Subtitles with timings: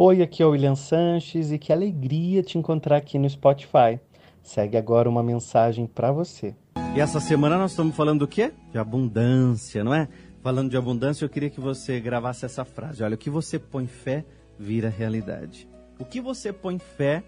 [0.00, 3.98] Oi, aqui é o William Sanches e que alegria te encontrar aqui no Spotify.
[4.44, 6.54] Segue agora uma mensagem para você.
[6.94, 8.52] E essa semana nós estamos falando do quê?
[8.70, 10.08] De abundância, não é?
[10.40, 13.02] Falando de abundância, eu queria que você gravasse essa frase.
[13.02, 14.24] Olha, o que você põe fé
[14.56, 15.68] vira realidade.
[15.98, 17.24] O que você põe fé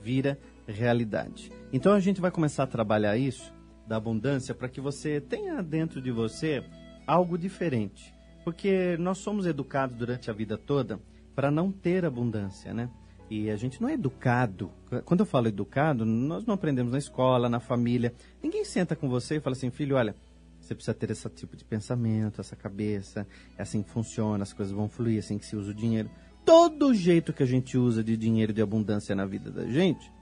[0.00, 1.50] vira realidade.
[1.72, 3.52] Então a gente vai começar a trabalhar isso
[3.84, 6.62] da abundância para que você tenha dentro de você
[7.04, 8.14] algo diferente.
[8.44, 11.00] Porque nós somos educados durante a vida toda
[11.34, 12.90] para não ter abundância, né?
[13.30, 14.70] E a gente não é educado.
[15.04, 18.12] Quando eu falo educado, nós não aprendemos na escola, na família.
[18.42, 20.14] Ninguém senta com você e fala assim, filho, olha,
[20.60, 24.74] você precisa ter esse tipo de pensamento, essa cabeça, é assim que funciona, as coisas
[24.74, 26.10] vão fluir, é assim que se usa o dinheiro.
[26.44, 30.12] Todo jeito que a gente usa de dinheiro de abundância na vida da gente,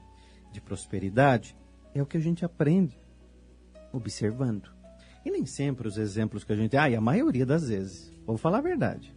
[0.52, 1.56] de prosperidade,
[1.94, 2.96] é o que a gente aprende
[3.92, 4.70] observando.
[5.24, 6.76] E nem sempre os exemplos que a gente.
[6.76, 9.14] Ah, e a maioria das vezes, vou falar a verdade.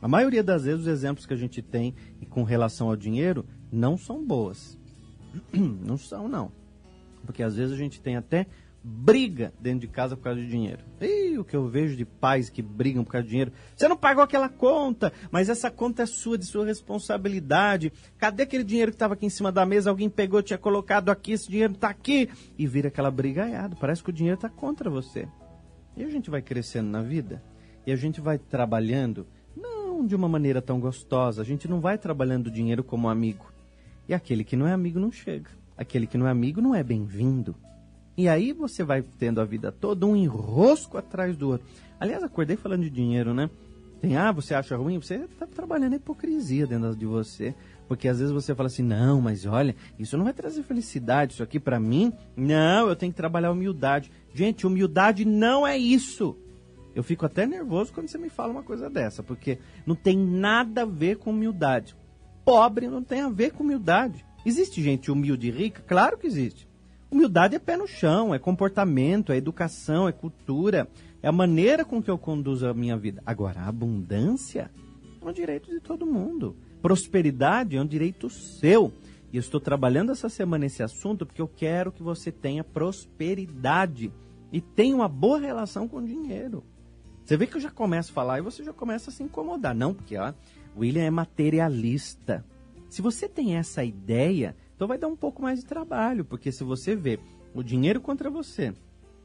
[0.00, 1.94] A maioria das vezes, os exemplos que a gente tem
[2.30, 4.78] com relação ao dinheiro não são boas.
[5.52, 6.50] Não são, não.
[7.24, 8.46] Porque às vezes a gente tem até
[8.82, 10.82] briga dentro de casa por causa de dinheiro.
[11.00, 13.52] E o que eu vejo de pais que brigam por causa de dinheiro.
[13.76, 17.92] Você não pagou aquela conta, mas essa conta é sua, de sua responsabilidade.
[18.16, 19.90] Cadê aquele dinheiro que estava aqui em cima da mesa?
[19.90, 22.28] Alguém pegou, tinha colocado aqui, esse dinheiro está aqui.
[22.56, 23.76] E vira aquela brigaiada.
[23.76, 25.28] Parece que o dinheiro está contra você.
[25.96, 27.42] E a gente vai crescendo na vida.
[27.86, 29.26] E a gente vai trabalhando
[29.98, 31.42] não de uma maneira tão gostosa.
[31.42, 33.52] A gente não vai trabalhando o dinheiro como amigo.
[34.08, 35.50] E aquele que não é amigo não chega.
[35.76, 37.54] Aquele que não é amigo não é bem-vindo.
[38.16, 41.66] E aí você vai tendo a vida toda um enrosco atrás do outro.
[42.00, 43.50] Aliás, acordei falando de dinheiro, né?
[44.00, 45.00] Tem, ah, você acha ruim?
[45.00, 47.54] Você está trabalhando hipocrisia dentro de você.
[47.88, 51.42] Porque às vezes você fala assim, não, mas olha, isso não vai trazer felicidade, isso
[51.42, 54.12] aqui para mim, não, eu tenho que trabalhar humildade.
[54.34, 56.36] Gente, humildade não é isso.
[56.98, 60.82] Eu fico até nervoso quando você me fala uma coisa dessa, porque não tem nada
[60.82, 61.94] a ver com humildade.
[62.44, 64.26] Pobre não tem a ver com humildade.
[64.44, 65.80] Existe gente humilde e rica?
[65.86, 66.66] Claro que existe.
[67.08, 70.88] Humildade é pé no chão, é comportamento, é educação, é cultura,
[71.22, 73.22] é a maneira com que eu conduzo a minha vida.
[73.24, 74.68] Agora, a abundância
[75.22, 76.56] é um direito de todo mundo.
[76.82, 78.92] Prosperidade é um direito seu.
[79.32, 84.12] E eu estou trabalhando essa semana esse assunto porque eu quero que você tenha prosperidade
[84.52, 86.64] e tenha uma boa relação com o dinheiro.
[87.28, 89.74] Você vê que eu já começo a falar e você já começa a se incomodar.
[89.74, 90.32] Não, porque ó,
[90.74, 92.42] William é materialista.
[92.88, 96.64] Se você tem essa ideia, então vai dar um pouco mais de trabalho, porque se
[96.64, 97.20] você vê
[97.52, 98.72] o dinheiro contra você,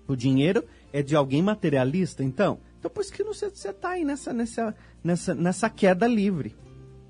[0.05, 4.33] o dinheiro é de alguém materialista, então, então por isso que você está aí nessa,
[4.33, 6.53] nessa, nessa, nessa queda livre.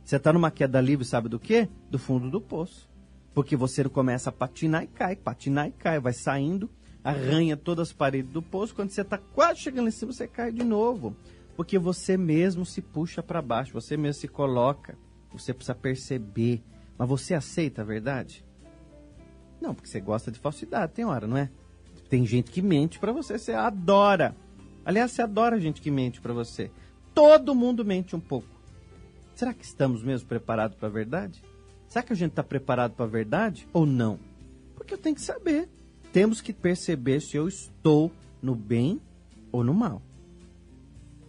[0.05, 1.67] Você está numa queda livre, sabe do quê?
[1.89, 2.87] Do fundo do poço.
[3.33, 6.69] Porque você começa a patinar e cai, patinar e cai, vai saindo
[7.03, 8.73] arranha todas as paredes do poço.
[8.73, 11.15] Quando você está quase chegando em cima, você cai de novo.
[11.55, 14.97] Porque você mesmo se puxa para baixo, você mesmo se coloca.
[15.31, 16.63] Você precisa perceber.
[16.97, 18.45] Mas você aceita a verdade?
[19.59, 21.49] Não, porque você gosta de falsidade, tem hora, não é?
[22.09, 24.35] Tem gente que mente para você, você adora.
[24.85, 26.69] Aliás, você adora gente que mente para você.
[27.13, 28.47] Todo mundo mente um pouco.
[29.35, 31.43] Será que estamos mesmo preparados para a verdade?
[31.87, 34.19] Será que a gente está preparado para a verdade ou não?
[34.75, 35.69] Porque eu tenho que saber
[36.13, 39.01] temos que perceber se eu estou no bem
[39.51, 39.99] ou no mal.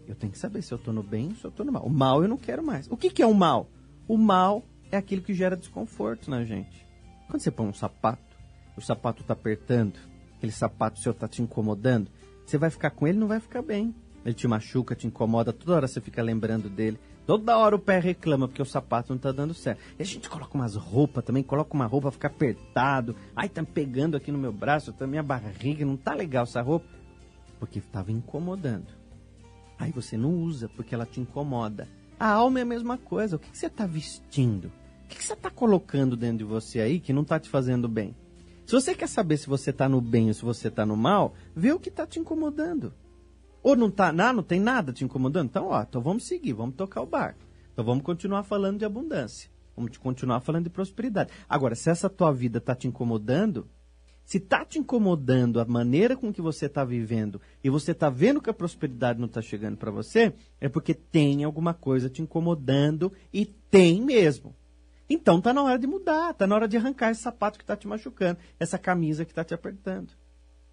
[0.06, 1.84] Eu tenho que saber se eu estou no bem ou se eu estou no mal.
[1.86, 2.86] O mal eu não quero mais.
[2.90, 3.66] O que, que é o mal?
[4.06, 4.62] O mal
[4.92, 6.86] é aquilo que gera desconforto na gente.
[7.26, 8.36] Quando você põe um sapato,
[8.76, 9.98] o sapato está apertando,
[10.36, 12.10] aquele sapato seu está te incomodando,
[12.44, 13.94] você vai ficar com ele não vai ficar bem.
[14.22, 16.98] Ele te machuca, te incomoda, toda hora você fica lembrando dele.
[17.26, 19.80] Toda hora o pé reclama porque o sapato não está dando certo.
[19.98, 23.16] E a gente coloca umas roupas também, coloca uma roupa, fica apertado.
[23.34, 26.86] Ai, tá pegando aqui no meu braço, tá minha barriga, não tá legal essa roupa.
[27.58, 28.88] Porque estava incomodando.
[29.78, 31.88] Aí você não usa porque ela te incomoda.
[32.20, 33.36] A alma é a mesma coisa.
[33.36, 34.70] O que, que você está vestindo?
[35.04, 37.88] O que, que você está colocando dentro de você aí que não está te fazendo
[37.88, 38.14] bem?
[38.66, 41.34] Se você quer saber se você está no bem ou se você está no mal,
[41.54, 42.92] vê o que está te incomodando.
[43.64, 45.46] Ou não tá, não, não tem nada te incomodando?
[45.46, 47.40] Então, ó, então vamos seguir, vamos tocar o barco.
[47.72, 49.50] Então vamos continuar falando de abundância.
[49.74, 51.32] Vamos continuar falando de prosperidade.
[51.48, 53.66] Agora, se essa tua vida está te incomodando,
[54.22, 58.40] se está te incomodando a maneira com que você está vivendo e você está vendo
[58.40, 63.10] que a prosperidade não está chegando para você, é porque tem alguma coisa te incomodando
[63.32, 64.54] e tem mesmo.
[65.08, 67.74] Então está na hora de mudar, está na hora de arrancar esse sapato que está
[67.74, 70.12] te machucando, essa camisa que está te apertando.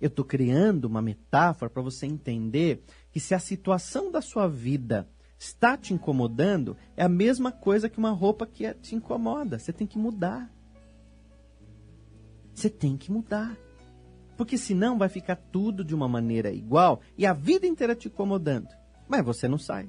[0.02, 5.08] Eu estou criando uma metáfora para você entender que se a situação da sua vida
[5.38, 9.60] está te incomodando, é a mesma coisa que uma roupa que te incomoda.
[9.60, 10.52] Você tem que mudar.
[12.52, 13.56] Você tem que mudar.
[14.36, 18.70] Porque senão vai ficar tudo de uma maneira igual e a vida inteira te incomodando.
[19.08, 19.88] Mas você não sai.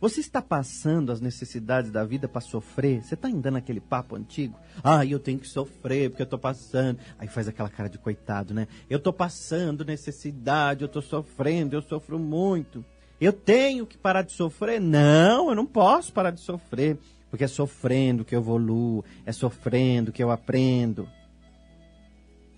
[0.00, 3.02] Você está passando as necessidades da vida para sofrer?
[3.02, 4.58] Você está ainda naquele papo antigo?
[4.82, 6.98] Ah, eu tenho que sofrer porque eu estou passando.
[7.18, 8.66] Aí faz aquela cara de coitado, né?
[8.88, 12.82] Eu estou passando necessidade, eu estou sofrendo, eu sofro muito.
[13.20, 14.80] Eu tenho que parar de sofrer?
[14.80, 16.96] Não, eu não posso parar de sofrer.
[17.28, 21.06] Porque é sofrendo que eu evoluo, é sofrendo que eu aprendo.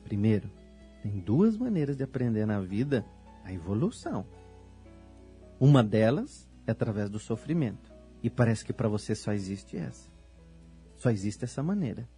[0.05, 0.49] Primeiro,
[1.03, 3.05] tem duas maneiras de aprender na vida
[3.45, 4.25] a evolução.
[5.59, 7.93] Uma delas é através do sofrimento.
[8.23, 10.11] E parece que para você só existe essa.
[10.97, 12.09] Só existe essa maneira.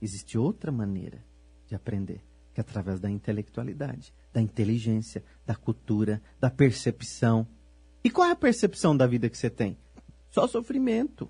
[0.00, 1.24] Existe outra maneira
[1.66, 7.46] de aprender, que é através da intelectualidade, da inteligência, da cultura, da percepção.
[8.02, 9.78] E qual é a percepção da vida que você tem?
[10.30, 11.28] Só sofrimento.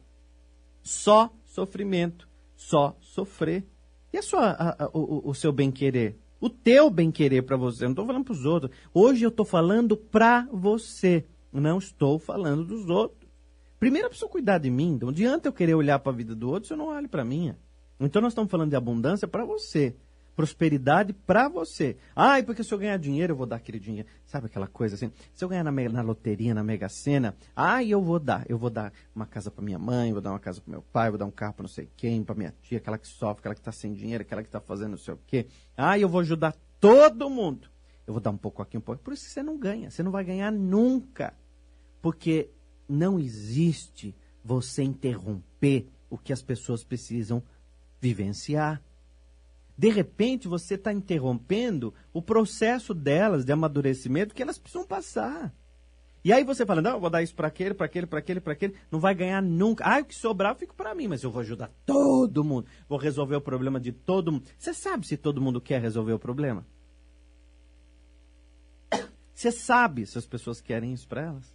[0.82, 2.28] Só sofrimento.
[2.56, 3.66] Só sofrer.
[4.12, 6.16] E a sua, a, a, o, o seu bem-querer?
[6.40, 7.84] O teu bem-querer para você.
[7.84, 8.72] Eu não estou falando para os outros.
[8.92, 11.26] Hoje eu estou falando para você.
[11.60, 13.30] Não estou falando dos outros.
[13.78, 14.98] Primeiro eu preciso cuidar de mim.
[15.00, 17.22] Não adianta eu querer olhar para a vida do outro se eu não olho para
[17.22, 17.56] a minha.
[18.00, 19.94] Então nós estamos falando de abundância para você.
[20.34, 21.96] Prosperidade para você.
[22.16, 24.08] Ah, e porque se eu ganhar dinheiro, eu vou dar aquele dinheiro.
[24.26, 25.12] Sabe aquela coisa assim?
[25.32, 28.44] Se eu ganhar na, na loteria, na Mega Sena, ah, eu vou dar.
[28.48, 31.08] Eu vou dar uma casa para minha mãe, vou dar uma casa para meu pai,
[31.08, 33.54] vou dar um carro para não sei quem, para minha tia, aquela que sofre, aquela
[33.54, 35.46] que está sem dinheiro, aquela que está fazendo não sei o quê.
[35.76, 37.68] Ah, eu vou ajudar todo mundo.
[38.06, 39.02] Eu vou dar um pouco aqui, um pouco.
[39.02, 39.88] Por isso você não ganha.
[39.88, 41.32] Você não vai ganhar nunca.
[42.04, 42.50] Porque
[42.86, 44.14] não existe
[44.44, 47.42] você interromper o que as pessoas precisam
[47.98, 48.82] vivenciar.
[49.74, 55.50] De repente, você está interrompendo o processo delas de amadurecimento que elas precisam passar.
[56.22, 58.52] E aí você fala, não, vou dar isso para aquele, para aquele, para aquele, para
[58.52, 59.82] aquele, não vai ganhar nunca.
[59.86, 63.36] Ah, o que sobrar fico para mim, mas eu vou ajudar todo mundo, vou resolver
[63.36, 64.44] o problema de todo mundo.
[64.58, 66.66] Você sabe se todo mundo quer resolver o problema?
[69.34, 71.53] Você sabe se as pessoas querem isso para elas?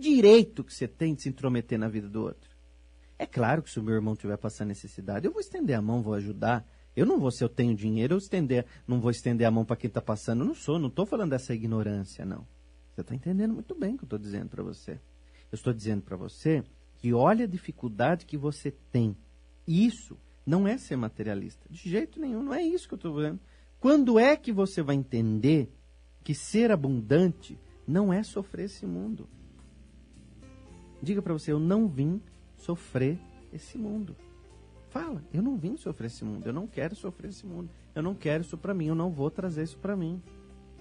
[0.00, 2.50] Direito que você tem de se intrometer na vida do outro?
[3.18, 6.02] É claro que se o meu irmão estiver passando necessidade, eu vou estender a mão,
[6.02, 6.66] vou ajudar.
[6.96, 9.76] Eu não vou, se eu tenho dinheiro, eu estender, não vou estender a mão para
[9.76, 10.40] quem está passando.
[10.40, 12.46] Eu não sou, não estou falando dessa ignorância, não.
[12.94, 14.92] Você está entendendo muito bem o que eu estou dizendo para você.
[14.92, 16.64] Eu estou dizendo para você
[16.96, 19.14] que olha a dificuldade que você tem.
[19.68, 21.66] Isso não é ser materialista.
[21.68, 23.40] De jeito nenhum, não é isso que eu estou dizendo.
[23.78, 25.70] Quando é que você vai entender
[26.24, 29.28] que ser abundante não é sofrer esse mundo.
[31.02, 32.20] Diga para você, eu não vim
[32.56, 33.18] sofrer
[33.52, 34.14] esse mundo.
[34.90, 37.70] Fala, eu não vim sofrer esse mundo, eu não quero sofrer esse mundo.
[37.94, 40.20] Eu não quero isso para mim, eu não vou trazer isso para mim.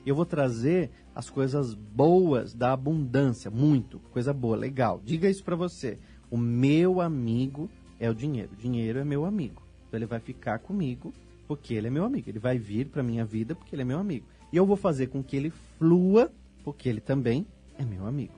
[0.05, 5.01] Eu vou trazer as coisas boas da abundância, muito, coisa boa, legal.
[5.03, 5.99] Diga isso para você.
[6.31, 7.69] O meu amigo
[7.99, 8.51] é o dinheiro.
[8.53, 9.61] O dinheiro é meu amigo.
[9.87, 11.13] Então ele vai ficar comigo
[11.47, 12.29] porque ele é meu amigo.
[12.29, 14.25] Ele vai vir para minha vida porque ele é meu amigo.
[14.51, 16.31] E eu vou fazer com que ele flua,
[16.63, 17.45] porque ele também
[17.77, 18.33] é meu amigo.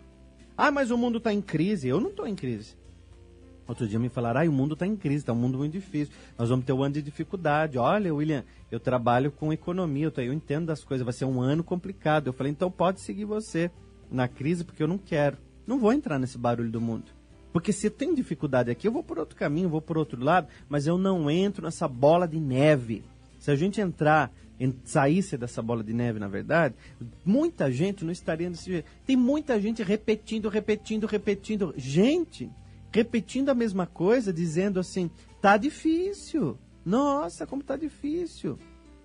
[0.64, 1.88] Ah, mas o mundo está em crise.
[1.88, 2.76] Eu não estou em crise.
[3.68, 6.14] Outro dia me falaram, ah, o mundo está em crise, está um mundo muito difícil.
[6.38, 7.80] Nós vamos ter um ano de dificuldade.
[7.80, 11.42] Olha, William, eu trabalho com economia, eu, tô, eu entendo das coisas, vai ser um
[11.42, 12.28] ano complicado.
[12.28, 13.72] Eu falei, então pode seguir você
[14.12, 15.36] na crise, porque eu não quero.
[15.66, 17.06] Não vou entrar nesse barulho do mundo.
[17.52, 20.86] Porque se tem dificuldade aqui, eu vou por outro caminho, vou por outro lado, mas
[20.86, 23.04] eu não entro nessa bola de neve.
[23.40, 24.32] Se a gente entrar
[24.84, 26.76] saísse dessa bola de neve, na verdade,
[27.26, 28.90] muita gente não estaria nesse jeito.
[29.06, 31.74] Tem muita gente repetindo, repetindo, repetindo.
[31.78, 32.50] Gente,
[32.92, 35.10] repetindo a mesma coisa, dizendo assim:
[35.42, 36.58] tá difícil.
[36.86, 38.58] Nossa, como tá difícil.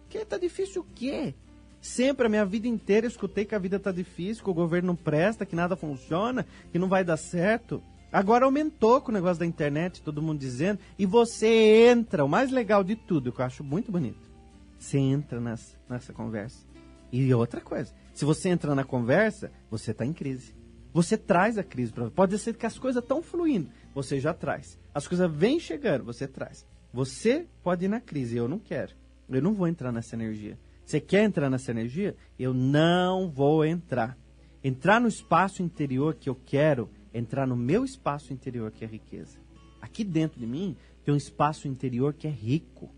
[0.08, 1.34] Que tá difícil o quê?
[1.80, 4.88] Sempre a minha vida inteira eu escutei que a vida tá difícil, que o governo
[4.88, 7.82] não presta, que nada funciona, que não vai dar certo.
[8.12, 12.50] Agora aumentou com o negócio da internet, todo mundo dizendo, e você entra, o mais
[12.50, 14.35] legal de tudo, que eu acho muito bonito
[14.78, 16.66] você entra nessa, nessa conversa.
[17.12, 20.54] E outra coisa, se você entra na conversa, você está em crise.
[20.92, 24.78] Você traz a crise para Pode ser que as coisas estão fluindo, você já traz.
[24.94, 26.66] As coisas vêm chegando, você traz.
[26.92, 28.94] Você pode ir na crise, eu não quero.
[29.28, 30.58] Eu não vou entrar nessa energia.
[30.84, 32.16] Você quer entrar nessa energia?
[32.38, 34.16] Eu não vou entrar.
[34.64, 39.38] Entrar no espaço interior que eu quero, entrar no meu espaço interior que é riqueza.
[39.80, 42.88] Aqui dentro de mim tem um espaço interior que é rico.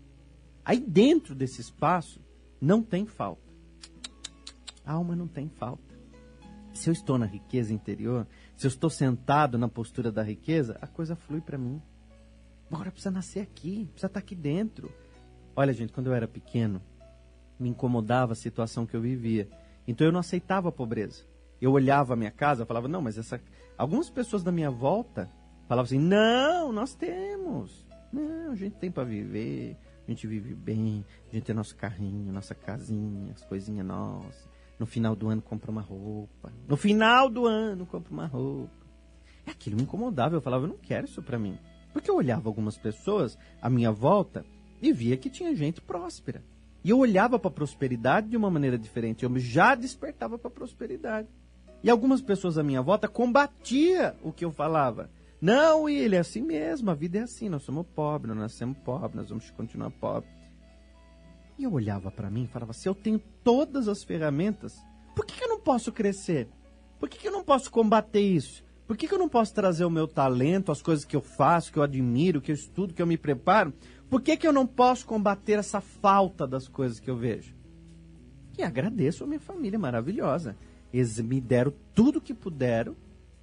[0.63, 2.21] Aí dentro desse espaço
[2.61, 3.49] não tem falta.
[4.85, 5.97] A alma não tem falta.
[6.73, 10.87] Se eu estou na riqueza interior, se eu estou sentado na postura da riqueza, a
[10.87, 11.81] coisa flui para mim.
[12.71, 14.91] Agora precisa nascer aqui, precisa estar tá aqui dentro.
[15.55, 16.81] Olha, gente, quando eu era pequeno,
[17.59, 19.49] me incomodava a situação que eu vivia.
[19.87, 21.23] Então eu não aceitava a pobreza.
[21.59, 23.41] Eu olhava a minha casa, falava: "Não, mas essa
[23.77, 25.29] algumas pessoas da minha volta
[25.67, 27.85] falavam assim: "Não, nós temos.
[28.13, 29.77] Não, a gente tem para viver
[30.09, 34.49] a gente vive bem, a gente tem nosso carrinho, nossa casinha, as coisinhas nossas.
[34.79, 36.51] No final do ano compra uma roupa.
[36.67, 38.73] No final do ano compra uma roupa.
[39.45, 41.59] Aquilo me incomodava, eu falava, eu não quero isso para mim.
[41.93, 44.43] Porque eu olhava algumas pessoas à minha volta
[44.81, 46.43] e via que tinha gente próspera.
[46.83, 50.53] E eu olhava para a prosperidade de uma maneira diferente, eu já despertava para a
[50.53, 51.27] prosperidade.
[51.83, 55.11] E algumas pessoas à minha volta combatia o que eu falava.
[55.41, 59.15] Não, ele é assim mesmo, a vida é assim, nós somos pobres, nós nascemos pobres,
[59.15, 60.33] nós vamos continuar pobres.
[61.57, 64.77] E eu olhava para mim e falava: se eu tenho todas as ferramentas,
[65.15, 66.47] por que, que eu não posso crescer?
[66.99, 68.63] Por que, que eu não posso combater isso?
[68.85, 71.71] Por que, que eu não posso trazer o meu talento, as coisas que eu faço,
[71.71, 73.73] que eu admiro, que eu estudo, que eu me preparo?
[74.09, 77.55] Por que, que eu não posso combater essa falta das coisas que eu vejo?
[78.57, 80.57] E agradeço a minha família maravilhosa.
[80.91, 82.95] Eles me deram tudo que puderam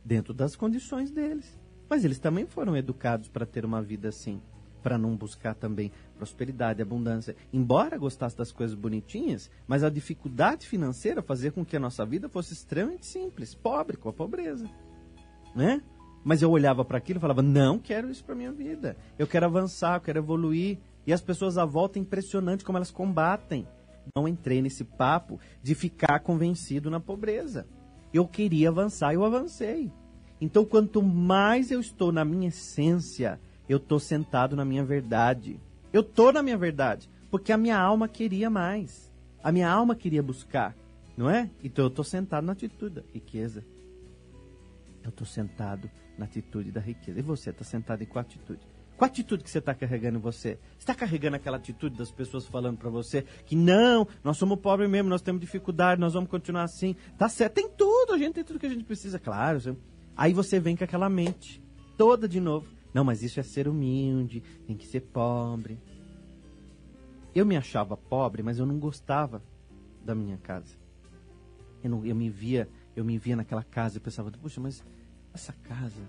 [0.04, 1.58] dentro das condições deles.
[1.88, 4.40] Mas eles também foram educados para ter uma vida assim,
[4.82, 7.36] para não buscar também prosperidade, abundância.
[7.52, 12.28] Embora gostasse das coisas bonitinhas, mas a dificuldade financeira fazia com que a nossa vida
[12.28, 14.68] fosse extremamente simples, pobre, com a pobreza.
[15.54, 15.82] Né?
[16.24, 18.96] Mas eu olhava para aquilo e falava: não quero isso para minha vida.
[19.18, 20.78] Eu quero avançar, eu quero evoluir.
[21.06, 23.66] E as pessoas à volta, impressionante como elas combatem.
[24.14, 27.66] Não entrei nesse papo de ficar convencido na pobreza.
[28.12, 29.92] Eu queria avançar, eu avancei.
[30.40, 35.58] Então, quanto mais eu estou na minha essência, eu estou sentado na minha verdade.
[35.92, 39.10] Eu estou na minha verdade, porque a minha alma queria mais.
[39.42, 40.76] A minha alma queria buscar,
[41.16, 41.48] não é?
[41.62, 43.64] Então eu estou sentado na atitude da riqueza.
[45.02, 47.18] Eu estou sentado na atitude da riqueza.
[47.18, 48.60] E você está sentado em qual atitude?
[48.96, 50.58] Qual atitude que você está carregando em você?
[50.72, 54.88] Você está carregando aquela atitude das pessoas falando para você que não, nós somos pobres
[54.88, 56.96] mesmo, nós temos dificuldade, nós vamos continuar assim.
[57.18, 59.76] Tá certo, tem tudo, a gente tem tudo que a gente precisa, claro.
[60.16, 61.62] Aí você vem com aquela mente
[61.96, 62.66] toda de novo.
[62.94, 65.78] Não, mas isso é ser humilde, tem que ser pobre.
[67.34, 69.42] Eu me achava pobre, mas eu não gostava
[70.02, 70.74] da minha casa.
[71.84, 74.82] Eu, não, eu me via, eu me via naquela casa e pensava, puxa, mas
[75.34, 76.02] essa casa,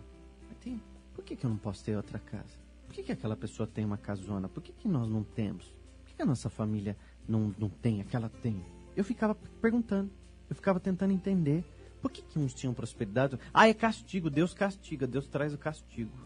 [0.62, 0.82] tem,
[1.14, 2.58] por que, que eu não posso ter outra casa?
[2.88, 4.48] Por que, que aquela pessoa tem uma casona?
[4.48, 5.66] Por que, que nós não temos?
[6.00, 6.96] Por que, que a nossa família
[7.28, 8.64] não, não tem, aquela tem?
[8.96, 10.10] Eu ficava perguntando,
[10.50, 11.66] eu ficava tentando entender.
[12.08, 13.38] Por que, que uns tinham prosperidade?
[13.54, 16.18] Ah, é castigo, Deus castiga, Deus traz o castigo.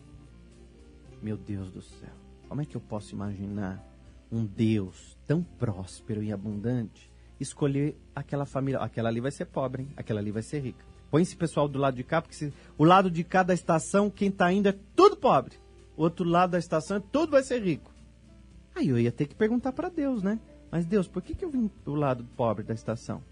[1.23, 2.13] Meu Deus do céu,
[2.47, 3.83] como é que eu posso imaginar
[4.31, 8.79] um Deus tão próspero e abundante escolher aquela família?
[8.79, 9.89] Aquela ali vai ser pobre, hein?
[9.97, 10.85] aquela ali vai ser rica.
[11.09, 14.07] Põe esse pessoal do lado de cá, porque se, o lado de cá da estação,
[14.07, 15.55] quem está indo é tudo pobre.
[15.97, 17.91] O outro lado da estação, tudo vai ser rico.
[18.75, 20.39] Aí eu ia ter que perguntar para Deus, né?
[20.69, 23.23] Mas Deus, por que, que eu vim do lado pobre da estação?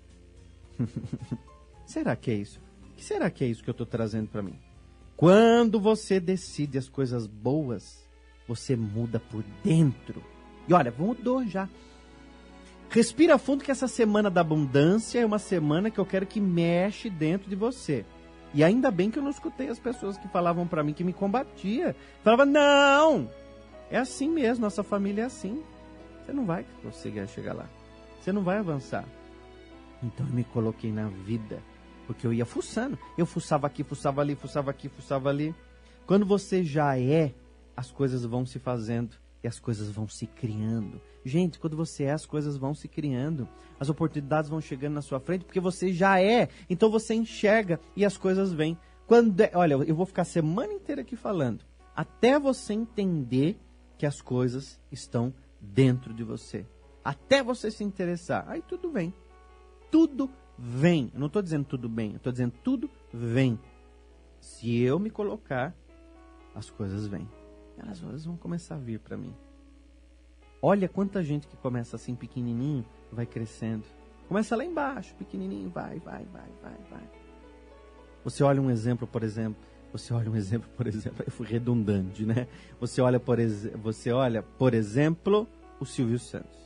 [1.91, 2.60] será que é isso?
[2.91, 4.55] O que será que é isso que eu estou trazendo para mim?
[5.15, 8.08] Quando você decide as coisas boas,
[8.48, 10.24] você muda por dentro.
[10.67, 11.67] E olha, mudou já.
[12.89, 17.10] Respira fundo que essa semana da abundância é uma semana que eu quero que mexe
[17.10, 18.05] dentro de você.
[18.53, 21.13] E ainda bem que eu não escutei as pessoas que falavam para mim que me
[21.13, 21.96] combatia.
[22.24, 23.29] Falava: "Não!
[23.91, 25.63] É assim mesmo, nossa família é assim.
[26.25, 27.69] Você não vai conseguir chegar lá.
[28.19, 29.05] Você não vai avançar."
[30.01, 31.62] Então eu me coloquei na vida,
[32.10, 32.98] porque eu ia fuçando.
[33.16, 35.54] Eu fuçava aqui, fuçava ali, fuçava aqui, fuçava ali.
[36.08, 37.36] Quando você já é,
[37.78, 41.00] as coisas vão se fazendo e as coisas vão se criando.
[41.24, 43.48] Gente, quando você é, as coisas vão se criando.
[43.80, 46.50] As oportunidades vão chegando na sua frente porque você já é.
[46.68, 48.75] Então você enxerga e as coisas vêm.
[49.06, 51.63] Quando é, olha, eu vou ficar a semana inteira aqui falando,
[51.96, 53.56] até você entender
[54.00, 56.66] que as coisas estão dentro de você.
[57.06, 58.46] Até você se interessar.
[58.48, 59.13] Aí tudo vem.
[59.92, 60.28] Tudo
[60.60, 61.10] vem.
[61.13, 63.60] Eu não estou dizendo tudo bem, eu estou dizendo tudo vem.
[64.39, 65.75] Se eu me colocar,
[66.56, 67.28] as coisas vêm
[67.82, 69.34] elas, elas vão começar a vir para mim.
[70.62, 73.86] Olha quanta gente que começa assim pequenininho, vai crescendo.
[74.28, 77.10] Começa lá embaixo, pequenininho, vai, vai, vai, vai, vai.
[78.24, 79.60] Você olha um exemplo, por exemplo,
[79.92, 82.48] você olha um exemplo, por exemplo, eu fui redundante, né?
[82.80, 83.38] Você olha, por,
[83.82, 85.48] você olha, por exemplo,
[85.80, 86.60] o Silvio Santos.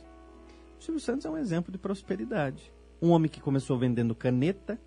[0.78, 2.73] O Silvio Santos é um exemplo de prosperidade.
[3.04, 4.80] Um homem que começou vendendo caneta,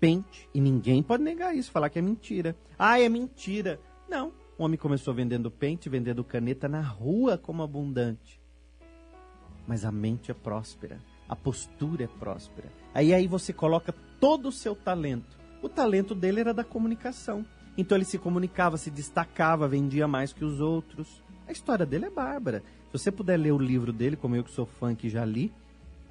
[0.00, 2.56] pente, e ninguém pode negar isso, falar que é mentira.
[2.78, 3.78] Ah, é mentira.
[4.08, 8.40] Não, o homem começou vendendo pente, vendendo caneta na rua como abundante.
[9.66, 10.98] Mas a mente é próspera,
[11.28, 12.72] a postura é próspera.
[12.94, 15.36] Aí aí você coloca todo o seu talento.
[15.62, 17.44] O talento dele era da comunicação.
[17.76, 21.22] Então ele se comunicava, se destacava, vendia mais que os outros.
[21.46, 22.62] A história dele é bárbara.
[22.86, 25.52] Se você puder ler o livro dele, como eu que sou fã que já li,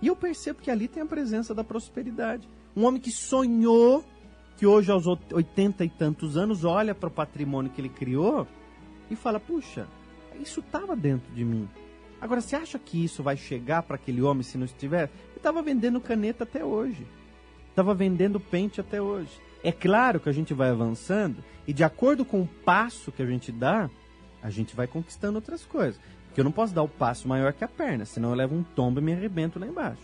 [0.02, 2.48] e eu percebo que ali tem a presença da prosperidade.
[2.76, 4.04] Um homem que sonhou
[4.58, 8.48] que hoje, aos 80 e tantos anos, olha para o patrimônio que ele criou
[9.10, 9.88] e fala: puxa,
[10.40, 11.70] isso estava dentro de mim.
[12.20, 15.04] Agora, você acha que isso vai chegar para aquele homem se não estiver?
[15.04, 17.06] Ele estava vendendo caneta até hoje.
[17.70, 19.30] Estava vendendo pente até hoje.
[19.64, 23.26] É claro que a gente vai avançando e de acordo com o passo que a
[23.26, 23.90] gente dá,
[24.42, 26.00] a gente vai conquistando outras coisas.
[26.38, 28.62] Porque eu não posso dar o passo maior que a perna, senão eu levo um
[28.62, 30.04] tombo e me arrebento lá embaixo.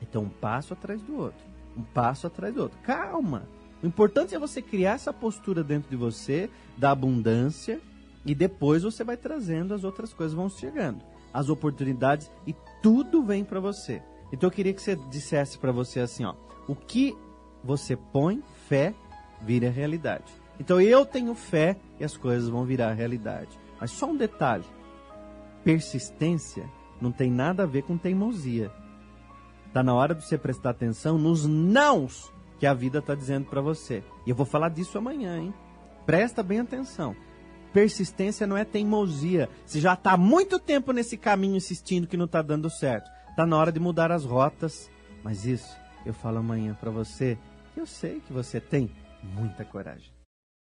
[0.00, 1.44] Então, um passo atrás do outro.
[1.76, 2.78] Um passo atrás do outro.
[2.84, 3.42] Calma!
[3.82, 7.80] O importante é você criar essa postura dentro de você, da abundância,
[8.24, 11.02] e depois você vai trazendo as outras coisas, vão chegando.
[11.34, 14.00] As oportunidades e tudo vem para você.
[14.32, 16.36] Então eu queria que você dissesse para você assim, ó,
[16.68, 17.16] o que
[17.64, 18.94] você põe fé
[19.40, 20.32] vira realidade.
[20.60, 23.58] Então eu tenho fé e as coisas vão virar realidade.
[23.80, 24.64] Mas só um detalhe:
[25.64, 26.68] persistência
[27.00, 28.70] não tem nada a ver com teimosia.
[29.66, 33.60] Está na hora de você prestar atenção nos nãos que a vida está dizendo para
[33.60, 34.04] você.
[34.26, 35.54] E eu vou falar disso amanhã, hein?
[36.06, 37.16] Presta bem atenção.
[37.72, 39.48] Persistência não é teimosia.
[39.64, 43.10] Você já está há muito tempo nesse caminho insistindo que não está dando certo.
[43.30, 44.90] Está na hora de mudar as rotas.
[45.24, 47.38] Mas isso eu falo amanhã para você.
[47.76, 48.90] Eu sei que você tem
[49.22, 50.21] muita coragem.